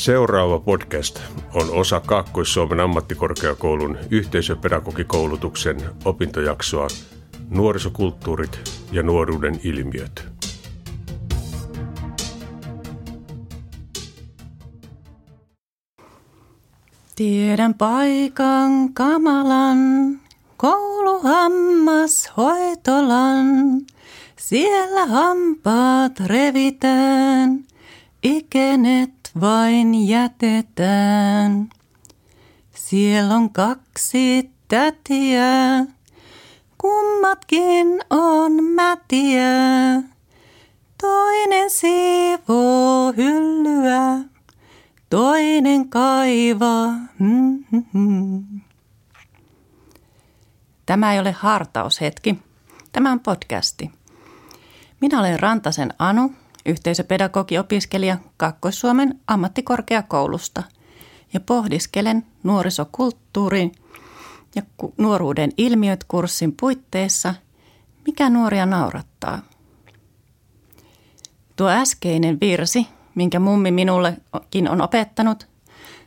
[0.00, 1.20] Seuraava podcast
[1.54, 6.88] on osa Kaakkois-Suomen ammattikorkeakoulun yhteisöpedagogikoulutuksen opintojaksoa
[7.50, 8.60] Nuorisokulttuurit
[8.92, 10.28] ja nuoruuden ilmiöt.
[17.16, 19.78] Tiedän paikan kamalan,
[20.56, 23.46] kouluhammashoitolan.
[24.36, 27.64] Siellä hampaat revitään,
[28.22, 31.70] ikenet vain jätetään.
[32.74, 35.44] Siellä on kaksi tätiä,
[36.78, 39.52] kummatkin on mätiä.
[41.00, 44.18] Toinen siivoo hyllyä,
[45.10, 46.94] toinen kaivaa.
[47.18, 48.60] Mm-hmm.
[50.86, 52.38] Tämä ei ole hartaushetki.
[52.92, 53.90] Tämä on podcasti.
[55.00, 56.32] Minä olen Rantasen Anu,
[56.66, 60.62] yhteisöpedagogiopiskelija Kaakkois-Suomen ammattikorkeakoulusta
[61.32, 63.72] ja pohdiskelen nuorisokulttuurin
[64.54, 64.62] ja
[64.98, 67.34] nuoruuden ilmiöt kurssin puitteissa,
[68.06, 69.42] mikä nuoria naurattaa.
[71.56, 75.48] Tuo äskeinen virsi, minkä mummi minullekin on opettanut,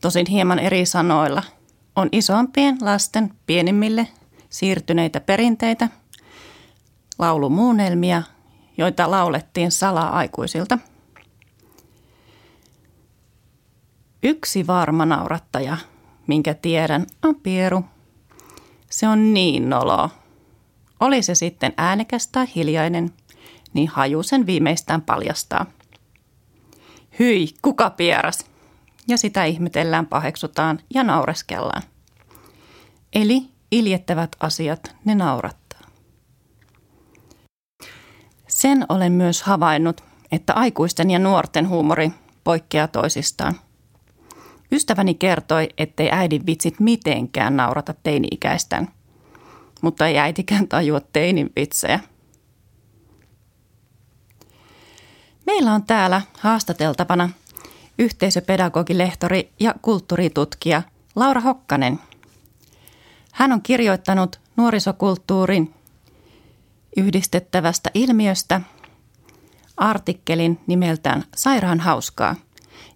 [0.00, 1.42] tosin hieman eri sanoilla,
[1.96, 4.08] on isompien lasten pienimmille
[4.50, 5.88] siirtyneitä perinteitä,
[7.18, 8.22] laulumuunelmia–
[8.78, 10.78] joita laulettiin salaa aikuisilta.
[14.22, 15.76] Yksi varma naurattaja,
[16.26, 17.84] minkä tiedän, on Pieru.
[18.90, 20.10] Se on niin nolo.
[21.00, 23.12] Oli se sitten äänekäs tai hiljainen,
[23.72, 25.66] niin haju sen viimeistään paljastaa.
[27.18, 28.38] Hyi, kuka pieras?
[29.08, 31.82] Ja sitä ihmetellään, paheksutaan ja naureskellaan.
[33.12, 35.65] Eli iljettävät asiat, ne naurat.
[38.56, 42.12] Sen olen myös havainnut, että aikuisten ja nuorten huumori
[42.44, 43.60] poikkeaa toisistaan.
[44.72, 48.88] Ystäväni kertoi, ettei äidin vitsit mitenkään naurata teini-ikäistään,
[49.82, 52.00] mutta ei äitikään tajua teinin vitsejä.
[55.46, 57.30] Meillä on täällä haastateltavana
[57.98, 60.82] yhteisöpedagogilehtori ja kulttuuritutkija
[61.16, 61.98] Laura Hokkanen.
[63.32, 65.74] Hän on kirjoittanut nuorisokulttuurin
[66.96, 68.60] yhdistettävästä ilmiöstä
[69.76, 72.34] artikkelin nimeltään Sairaan hauskaa,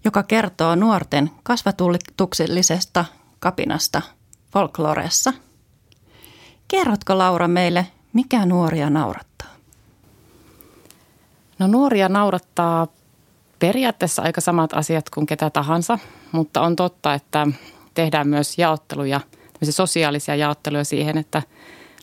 [0.05, 3.05] joka kertoo nuorten kasvatuksellisesta
[3.39, 4.03] kapinasta
[4.53, 5.33] folkloreessa.
[6.69, 9.49] Kerrotko Laura meille, mikä nuoria naurattaa?
[11.59, 12.87] No nuoria naurattaa
[13.59, 15.99] periaatteessa aika samat asiat kuin ketä tahansa,
[16.33, 17.47] mutta on totta, että
[17.95, 19.21] tehdään myös jaotteluja,
[19.71, 21.43] sosiaalisia jaotteluja siihen, että–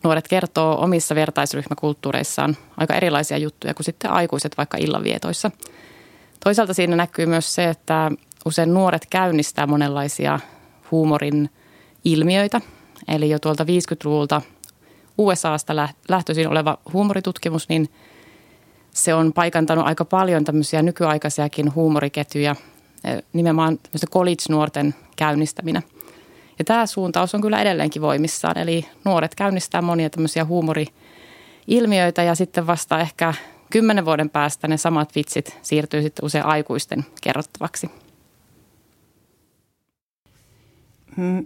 [0.03, 5.52] nuoret kertoo omissa vertaisryhmäkulttuureissaan aika erilaisia juttuja kuin sitten aikuiset vaikka illanvietoissa.
[6.44, 8.12] Toisaalta siinä näkyy myös se, että
[8.46, 10.40] usein nuoret käynnistää monenlaisia
[10.91, 11.50] huumorin
[12.06, 12.62] ilmiöitä.
[13.07, 14.41] Eli jo tuolta 50-luvulta
[15.18, 15.75] USAsta
[16.09, 17.90] lähtöisin oleva huumoritutkimus, niin
[18.91, 22.56] se on paikantanut aika paljon tämmöisiä nykyaikaisiakin huumoriketjuja,
[23.03, 23.80] eh, nimenomaan
[24.12, 25.81] college-nuorten käynnistäminä–
[26.59, 32.68] ja tämä suuntaus on kyllä edelleenkin voimissaan, eli nuoret käynnistää monia tämmöisiä huumori-ilmiöitä ja sitten
[32.68, 33.34] vasta ehkä
[33.69, 37.91] kymmenen vuoden päästä ne samat vitsit siirtyy sitten usein aikuisten kerrottavaksi.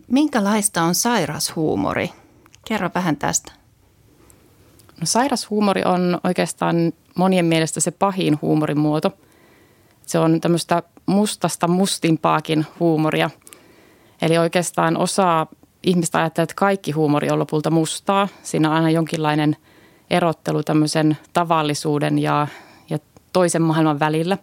[0.08, 2.10] Minkälaista on sairashuumori?
[2.68, 3.52] Kerro vähän tästä.
[5.00, 6.76] No, sairashuumori on oikeastaan
[7.16, 9.12] monien mielestä se pahin huumorimuoto.
[10.06, 13.30] Se on tämmöistä mustasta mustimpaakin huumoria–
[14.22, 15.48] Eli oikeastaan osa
[15.84, 18.28] ihmistä ajattelee, että kaikki huumori on lopulta mustaa.
[18.44, 19.56] Siinä on aina jonkinlainen
[20.10, 22.48] erottelu tämmöisen tavallisuuden ja,
[22.90, 22.98] ja
[23.34, 24.38] toisen maailman välillä.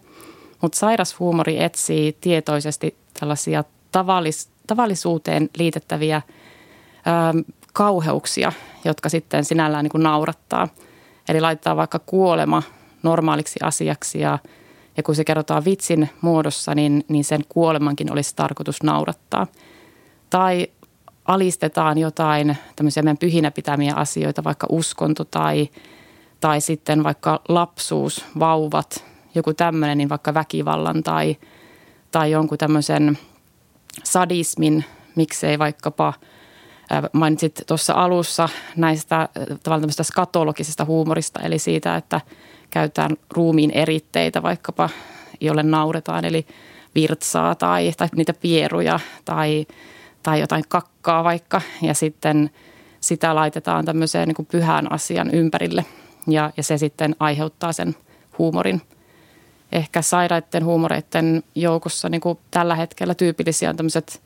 [0.61, 6.21] Mutta sairas huumori etsii tietoisesti tällaisia tavallis, tavallisuuteen liitettäviä
[6.97, 8.51] ö, kauheuksia,
[8.85, 10.67] jotka sitten sinällään niin kuin naurattaa.
[11.29, 12.63] Eli laittaa vaikka kuolema
[13.03, 14.39] normaaliksi asiaksi ja,
[14.97, 19.47] ja kun se kerrotaan vitsin muodossa, niin, niin sen kuolemankin olisi tarkoitus naurattaa–
[20.29, 20.67] tai
[21.25, 25.69] alistetaan jotain tämmöisiä meidän pyhinä pitämiä asioita, vaikka uskonto tai,
[26.39, 29.05] tai sitten vaikka lapsuus, vauvat,
[29.35, 31.37] joku tämmöinen, niin vaikka väkivallan tai,
[32.11, 33.17] tai jonkun tämmöisen
[34.03, 34.85] sadismin,
[35.15, 36.13] miksei vaikkapa
[37.13, 42.21] mainitsit tuossa alussa näistä tavallaan tämmöistä skatologisesta huumorista, eli siitä, että
[42.69, 44.89] käytetään ruumiin eritteitä vaikkapa,
[45.41, 46.45] jolle nauretaan, eli
[46.95, 49.67] virtsaa tai, tai niitä pieruja tai
[50.23, 52.49] tai jotain kakkaa vaikka ja sitten
[53.01, 55.85] sitä laitetaan tämmöiseen niin kuin pyhän asian ympärille
[56.27, 57.95] ja, ja se sitten aiheuttaa sen
[58.37, 58.81] huumorin.
[59.71, 64.21] ehkä sairaiden huumoreiden joukossa niin kuin tällä hetkellä tyypillisiä on tämmöiset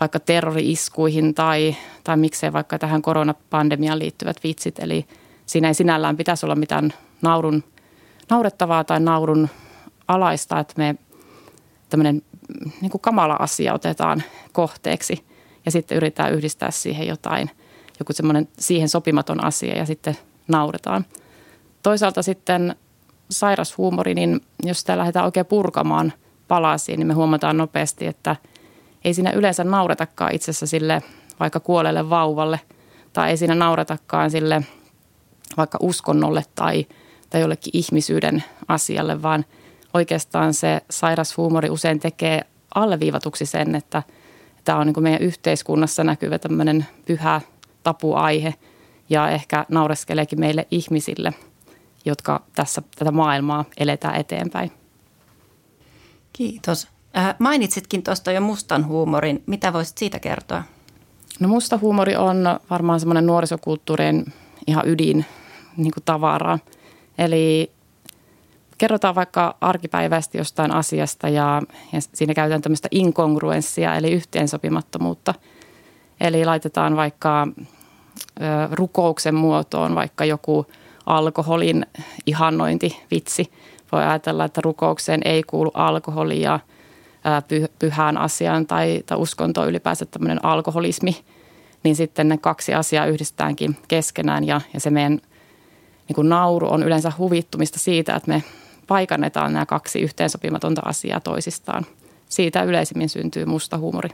[0.00, 4.78] vaikka terrori-iskuihin tai, tai miksei vaikka tähän koronapandemiaan liittyvät vitsit.
[4.78, 5.06] Eli
[5.46, 7.64] siinä ei sinällään pitäisi olla mitään naurun,
[8.30, 9.48] naurettavaa tai naurun
[10.08, 10.96] alaista, että me
[11.88, 12.22] tämmöinen
[12.80, 14.22] niin kuin kamala asia otetaan
[14.52, 15.24] kohteeksi
[15.66, 17.50] ja sitten yritetään yhdistää siihen jotain,
[17.98, 20.16] joku semmoinen siihen sopimaton asia ja sitten
[20.48, 21.04] nauretaan.
[21.82, 22.76] Toisaalta sitten
[23.30, 26.12] sairashuumori, niin jos sitä lähdetään oikein purkamaan
[26.48, 28.36] palasiin, niin me huomataan nopeasti, että
[29.06, 31.02] ei siinä yleensä nauretakaan itsessä sille
[31.40, 32.60] vaikka kuolelle vauvalle
[33.12, 34.62] tai ei siinä nauretakaan sille
[35.56, 36.86] vaikka uskonnolle tai,
[37.30, 39.44] tai jollekin ihmisyyden asialle, vaan
[39.94, 42.40] oikeastaan se sairashuumori usein tekee
[42.74, 44.02] alleviivatuksi sen, että
[44.64, 47.40] tämä on niin meidän yhteiskunnassa näkyvä tämmöinen pyhä
[47.82, 48.54] tapuaihe
[49.10, 51.34] ja ehkä naureskeleekin meille ihmisille–
[52.06, 54.72] jotka tässä tätä maailmaa eletään eteenpäin.
[56.32, 56.88] Kiitos.
[57.38, 59.42] Mainitsitkin tuosta jo mustan huumorin.
[59.46, 60.62] Mitä voisit siitä kertoa?
[61.40, 64.24] No musta huumori on varmaan semmoinen nuorisokulttuurien
[64.66, 65.24] ihan ydin
[65.76, 66.58] niin kuin tavaraa.
[67.18, 67.72] Eli
[68.78, 75.34] kerrotaan vaikka arkipäiväisesti jostain asiasta ja, ja siinä käytetään tämmöistä inkongruenssia eli yhteensopimattomuutta.
[76.20, 78.42] Eli laitetaan vaikka ö,
[78.72, 80.66] rukouksen muotoon vaikka joku–
[81.06, 81.86] alkoholin
[82.26, 83.52] ihannointivitsi.
[83.92, 86.42] Voi ajatella, että rukoukseen ei kuulu alkoholi
[87.78, 91.24] pyhään asiaan tai, tai uskontoon ylipäänsä tämmöinen alkoholismi,
[91.82, 95.20] niin sitten ne kaksi asiaa yhdistetäänkin keskenään ja, ja se meidän
[96.08, 98.42] niin kuin nauru on yleensä huvittumista siitä, että me
[98.86, 101.86] paikannetaan nämä kaksi yhteensopimatonta asiaa toisistaan.
[102.28, 104.08] Siitä yleisimmin syntyy musta huumori.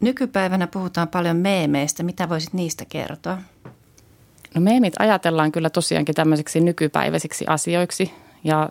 [0.00, 2.02] Nykypäivänä puhutaan paljon meemeistä.
[2.02, 3.38] Mitä voisit niistä kertoa?
[4.54, 8.12] No meemit ajatellaan kyllä tosiaankin tämmöisiksi nykypäiväisiksi asioiksi
[8.44, 8.68] ja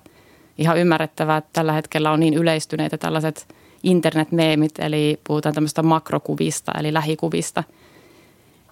[0.58, 6.94] ihan ymmärrettävää, että tällä hetkellä on niin yleistyneitä tällaiset internetmeemit, eli puhutaan tämmöistä makrokuvista eli
[6.94, 7.64] lähikuvista.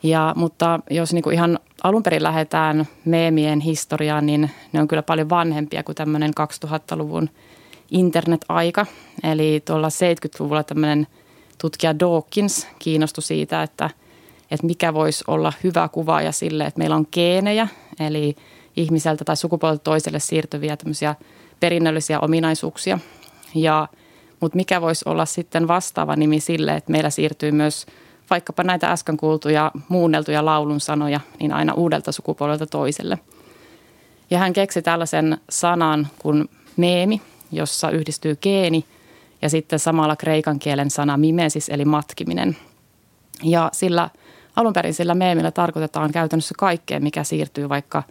[0.03, 5.03] Ja, mutta jos niin kuin ihan alun perin lähdetään meemien historiaan, niin ne on kyllä
[5.03, 6.31] paljon vanhempia kuin tämmöinen
[6.65, 7.29] 2000-luvun
[7.91, 8.85] internet-aika.
[9.23, 11.07] Eli tuolla 70-luvulla tämmöinen
[11.61, 13.89] tutkija Dawkins kiinnostui siitä, että–
[14.53, 17.67] että mikä voisi olla hyvä kuvaaja sille, että meillä on geenejä,
[17.99, 18.35] eli
[18.77, 21.15] ihmiseltä tai sukupuolelta toiselle siirtyviä tämmöisiä
[21.63, 22.99] perinnöllisiä ominaisuuksia.
[23.55, 23.87] Ja,
[24.39, 27.85] mutta mikä voisi olla sitten vastaava nimi sille, että meillä siirtyy myös
[28.29, 33.19] vaikkapa näitä äsken kuultuja muunneltuja laulun sanoja, niin aina uudelta sukupuolelta toiselle.
[34.29, 37.21] Ja hän keksi tällaisen sanan kuin meemi,
[37.51, 38.85] jossa yhdistyy geeni
[39.41, 42.57] ja sitten samalla kreikan kielen sana mimesis eli matkiminen.
[43.43, 44.09] Ja sillä–
[44.55, 48.03] alun perin sillä meemillä tarkoitetaan käytännössä kaikkea, mikä siirtyy vaikka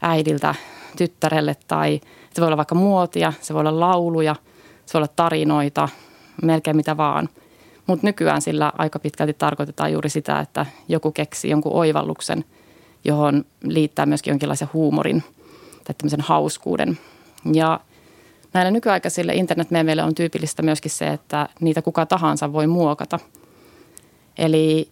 [0.00, 0.54] äidiltä
[0.96, 2.00] tyttärelle tai
[2.34, 4.34] se voi olla vaikka muotia, se voi olla lauluja,
[4.86, 5.88] se voi olla tarinoita,
[6.42, 7.28] melkein mitä vaan.
[7.86, 12.44] Mutta nykyään sillä aika pitkälti tarkoitetaan juuri sitä, että joku keksi jonkun oivalluksen,
[13.04, 15.22] johon liittää myöskin jonkinlaisen huumorin
[15.84, 16.98] tai tämmöisen hauskuuden.
[17.52, 17.80] Ja
[18.52, 23.18] näille nykyaikaisille internetmeemeille on tyypillistä myöskin se, että niitä kuka tahansa voi muokata.
[24.38, 24.88] Eli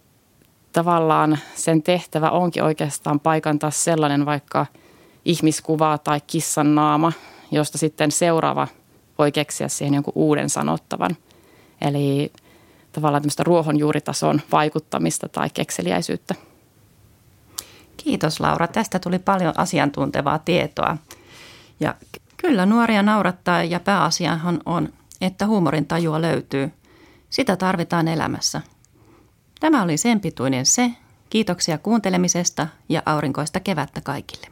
[0.71, 4.65] tavallaan sen tehtävä onkin oikeastaan paikantaa sellainen vaikka
[5.25, 7.13] ihmiskuva tai kissan naama,
[7.51, 8.67] josta sitten seuraava
[9.17, 11.17] voi keksiä siihen jonkun uuden sanottavan.
[11.81, 12.33] Eli
[12.91, 16.35] tavallaan tämmöistä ruohonjuuritason vaikuttamista tai kekseliäisyyttä.
[17.97, 18.67] Kiitos Laura.
[18.67, 20.97] Tästä tuli paljon asiantuntevaa tietoa.
[21.79, 21.95] Ja
[22.37, 26.71] kyllä nuoria naurattaa ja pääasiahan on, että huumorin tajua löytyy.
[27.29, 28.61] Sitä tarvitaan elämässä–
[29.59, 30.91] Tämä oli sen pituinen se.
[31.29, 34.47] Kiitoksia kuuntelemisesta ja aurinkoista kevättä kaikille.